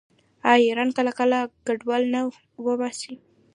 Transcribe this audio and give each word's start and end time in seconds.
آیا 0.49 0.61
ایران 0.67 0.89
کله 0.97 1.11
کله 1.19 1.37
کډوال 1.65 2.03
نه 2.13 2.21
وباسي؟ 2.65 3.13